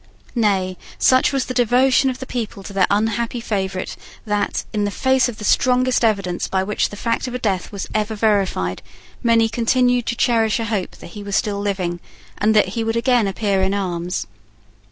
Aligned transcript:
Nay, 0.33 0.77
such 0.97 1.31
was 1.31 1.45
the 1.45 1.53
devotion 1.53 2.09
of 2.09 2.17
the 2.17 2.25
people 2.25 2.63
to 2.63 2.73
their 2.73 2.87
unhappy 2.89 3.39
favourite 3.39 3.95
that, 4.25 4.65
in 4.73 4.83
the 4.83 4.89
face 4.89 5.29
of 5.29 5.37
the 5.37 5.43
strongest 5.43 6.03
evidence 6.03 6.47
by 6.47 6.63
which 6.63 6.89
the 6.89 6.95
fact 6.95 7.27
of 7.27 7.35
a 7.35 7.37
death 7.37 7.71
was 7.71 7.85
ever 7.93 8.15
verified, 8.15 8.81
many 9.21 9.47
continued 9.47 10.07
to 10.07 10.15
cherish 10.15 10.59
a 10.59 10.65
hope 10.65 10.95
that 10.95 11.11
he 11.13 11.21
was 11.21 11.35
still 11.35 11.59
living, 11.59 11.99
and 12.39 12.55
that 12.55 12.69
he 12.69 12.83
would 12.83 12.95
again 12.95 13.27
appear 13.27 13.61
in 13.61 13.75
arms. 13.75 14.25